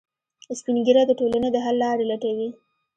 [0.59, 2.49] سپین ږیری د ټولنې د حل لارې لټوي